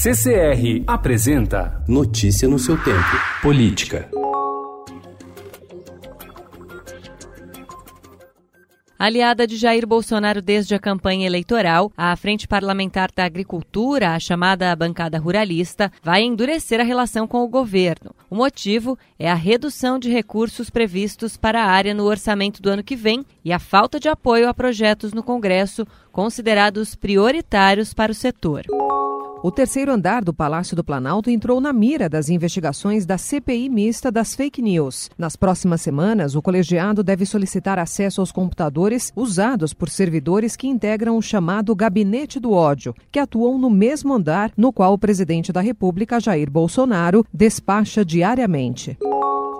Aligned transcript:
CCR 0.00 0.84
apresenta 0.86 1.82
Notícia 1.88 2.46
no 2.46 2.56
seu 2.56 2.80
tempo. 2.84 3.20
Política. 3.42 4.08
Aliada 8.96 9.44
de 9.44 9.56
Jair 9.56 9.84
Bolsonaro 9.84 10.40
desde 10.40 10.72
a 10.76 10.78
campanha 10.78 11.26
eleitoral, 11.26 11.90
a 11.96 12.14
Frente 12.14 12.46
Parlamentar 12.46 13.10
da 13.12 13.24
Agricultura, 13.24 14.14
a 14.14 14.20
chamada 14.20 14.74
bancada 14.76 15.18
ruralista, 15.18 15.90
vai 16.00 16.22
endurecer 16.22 16.80
a 16.80 16.84
relação 16.84 17.26
com 17.26 17.42
o 17.42 17.48
governo. 17.48 18.14
O 18.30 18.36
motivo 18.36 18.96
é 19.18 19.28
a 19.28 19.34
redução 19.34 19.98
de 19.98 20.08
recursos 20.08 20.70
previstos 20.70 21.36
para 21.36 21.60
a 21.60 21.66
área 21.68 21.92
no 21.92 22.04
orçamento 22.04 22.62
do 22.62 22.70
ano 22.70 22.84
que 22.84 22.94
vem 22.94 23.26
e 23.44 23.52
a 23.52 23.58
falta 23.58 23.98
de 23.98 24.08
apoio 24.08 24.48
a 24.48 24.54
projetos 24.54 25.12
no 25.12 25.24
Congresso 25.24 25.84
considerados 26.12 26.94
prioritários 26.94 27.92
para 27.92 28.12
o 28.12 28.14
setor. 28.14 28.64
O 29.40 29.52
terceiro 29.52 29.92
andar 29.92 30.24
do 30.24 30.34
Palácio 30.34 30.74
do 30.74 30.82
Planalto 30.82 31.30
entrou 31.30 31.60
na 31.60 31.72
mira 31.72 32.08
das 32.08 32.28
investigações 32.28 33.06
da 33.06 33.16
CPI 33.16 33.68
mista 33.68 34.10
das 34.10 34.34
fake 34.34 34.60
news. 34.60 35.08
Nas 35.16 35.36
próximas 35.36 35.80
semanas, 35.80 36.34
o 36.34 36.42
colegiado 36.42 37.04
deve 37.04 37.24
solicitar 37.24 37.78
acesso 37.78 38.20
aos 38.20 38.32
computadores 38.32 39.12
usados 39.14 39.72
por 39.72 39.90
servidores 39.90 40.56
que 40.56 40.66
integram 40.66 41.16
o 41.16 41.22
chamado 41.22 41.74
Gabinete 41.76 42.40
do 42.40 42.50
Ódio, 42.50 42.92
que 43.12 43.20
atuam 43.20 43.56
no 43.58 43.70
mesmo 43.70 44.12
andar 44.12 44.50
no 44.56 44.72
qual 44.72 44.94
o 44.94 44.98
presidente 44.98 45.52
da 45.52 45.60
República, 45.60 46.18
Jair 46.18 46.50
Bolsonaro, 46.50 47.24
despacha 47.32 48.04
diariamente. 48.04 48.98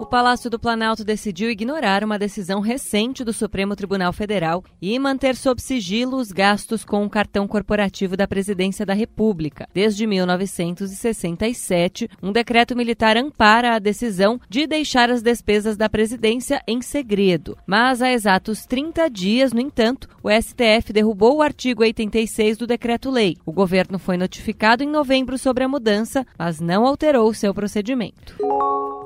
O 0.00 0.06
Palácio 0.06 0.48
do 0.48 0.58
Planalto 0.58 1.04
decidiu 1.04 1.50
ignorar 1.50 2.02
uma 2.02 2.18
decisão 2.18 2.60
recente 2.60 3.22
do 3.22 3.34
Supremo 3.34 3.76
Tribunal 3.76 4.14
Federal 4.14 4.64
e 4.80 4.98
manter 4.98 5.36
sob 5.36 5.60
sigilo 5.60 6.16
os 6.16 6.32
gastos 6.32 6.86
com 6.86 7.04
o 7.04 7.10
cartão 7.10 7.46
corporativo 7.46 8.16
da 8.16 8.26
Presidência 8.26 8.86
da 8.86 8.94
República. 8.94 9.68
Desde 9.74 10.06
1967, 10.06 12.08
um 12.22 12.32
decreto 12.32 12.74
militar 12.74 13.18
ampara 13.18 13.74
a 13.74 13.78
decisão 13.78 14.40
de 14.48 14.66
deixar 14.66 15.10
as 15.10 15.20
despesas 15.20 15.76
da 15.76 15.86
presidência 15.86 16.62
em 16.66 16.80
segredo. 16.80 17.58
Mas 17.66 18.00
há 18.00 18.10
exatos 18.10 18.64
30 18.64 19.06
dias, 19.10 19.52
no 19.52 19.60
entanto, 19.60 20.08
o 20.22 20.30
STF 20.30 20.94
derrubou 20.94 21.36
o 21.36 21.42
artigo 21.42 21.82
86 21.82 22.56
do 22.56 22.66
decreto-lei. 22.66 23.36
O 23.44 23.52
governo 23.52 23.98
foi 23.98 24.16
notificado 24.16 24.82
em 24.82 24.88
novembro 24.88 25.36
sobre 25.36 25.62
a 25.62 25.68
mudança, 25.68 26.26
mas 26.38 26.58
não 26.58 26.86
alterou 26.86 27.34
seu 27.34 27.52
procedimento. 27.52 28.34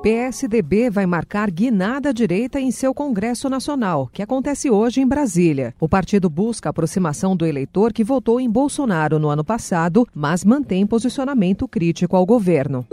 PSDB 0.05 0.91
vai 0.91 1.07
marcar 1.07 1.49
guinada 1.49 2.13
direita 2.13 2.59
em 2.59 2.69
seu 2.69 2.93
Congresso 2.93 3.49
Nacional, 3.49 4.07
que 4.13 4.21
acontece 4.21 4.69
hoje 4.69 5.01
em 5.01 5.07
Brasília. 5.07 5.73
O 5.79 5.89
partido 5.89 6.29
busca 6.29 6.69
a 6.69 6.71
aproximação 6.71 7.35
do 7.35 7.43
eleitor 7.43 7.91
que 7.91 8.03
votou 8.03 8.39
em 8.39 8.47
Bolsonaro 8.47 9.17
no 9.17 9.29
ano 9.29 9.43
passado, 9.43 10.07
mas 10.13 10.45
mantém 10.45 10.85
posicionamento 10.85 11.67
crítico 11.67 12.15
ao 12.15 12.23
governo. 12.23 12.85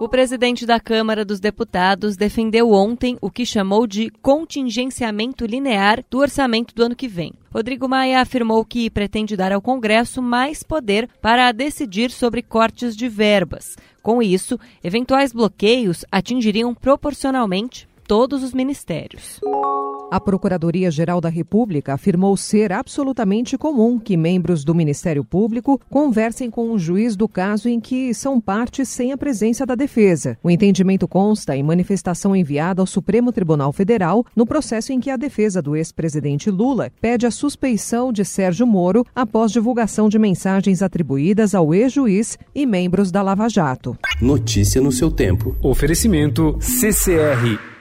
O 0.00 0.08
presidente 0.08 0.66
da 0.66 0.80
Câmara 0.80 1.24
dos 1.24 1.38
Deputados 1.38 2.16
defendeu 2.16 2.72
ontem 2.72 3.16
o 3.20 3.30
que 3.30 3.46
chamou 3.46 3.86
de 3.86 4.10
contingenciamento 4.20 5.46
linear 5.46 6.04
do 6.10 6.18
orçamento 6.18 6.74
do 6.74 6.82
ano 6.82 6.96
que 6.96 7.06
vem. 7.06 7.32
Rodrigo 7.52 7.88
Maia 7.88 8.20
afirmou 8.20 8.64
que 8.64 8.90
pretende 8.90 9.36
dar 9.36 9.52
ao 9.52 9.62
Congresso 9.62 10.20
mais 10.20 10.62
poder 10.62 11.08
para 11.20 11.52
decidir 11.52 12.10
sobre 12.10 12.42
cortes 12.42 12.96
de 12.96 13.08
verbas. 13.08 13.76
Com 14.02 14.20
isso, 14.20 14.58
eventuais 14.82 15.32
bloqueios 15.32 16.04
atingiriam 16.10 16.74
proporcionalmente 16.74 17.88
todos 18.06 18.42
os 18.42 18.52
ministérios. 18.52 19.40
A 20.12 20.20
Procuradoria-Geral 20.20 21.22
da 21.22 21.30
República 21.30 21.94
afirmou 21.94 22.36
ser 22.36 22.70
absolutamente 22.70 23.56
comum 23.56 23.98
que 23.98 24.14
membros 24.14 24.62
do 24.62 24.74
Ministério 24.74 25.24
Público 25.24 25.80
conversem 25.88 26.50
com 26.50 26.70
o 26.70 26.78
juiz 26.78 27.16
do 27.16 27.26
caso 27.26 27.66
em 27.66 27.80
que 27.80 28.12
são 28.12 28.38
partes 28.38 28.90
sem 28.90 29.12
a 29.12 29.16
presença 29.16 29.64
da 29.64 29.74
defesa. 29.74 30.36
O 30.42 30.50
entendimento 30.50 31.08
consta 31.08 31.56
em 31.56 31.62
manifestação 31.62 32.36
enviada 32.36 32.82
ao 32.82 32.86
Supremo 32.86 33.32
Tribunal 33.32 33.72
Federal 33.72 34.22
no 34.36 34.44
processo 34.44 34.92
em 34.92 35.00
que 35.00 35.08
a 35.08 35.16
defesa 35.16 35.62
do 35.62 35.74
ex-presidente 35.74 36.50
Lula 36.50 36.92
pede 37.00 37.24
a 37.24 37.30
suspeição 37.30 38.12
de 38.12 38.22
Sérgio 38.22 38.66
Moro 38.66 39.06
após 39.14 39.50
divulgação 39.50 40.10
de 40.10 40.18
mensagens 40.18 40.82
atribuídas 40.82 41.54
ao 41.54 41.74
ex-juiz 41.74 42.38
e 42.54 42.66
membros 42.66 43.10
da 43.10 43.22
Lava 43.22 43.48
Jato. 43.48 43.96
Notícia 44.20 44.78
no 44.82 44.92
seu 44.92 45.10
tempo. 45.10 45.56
Oferecimento 45.62 46.58
CCR 46.60 47.71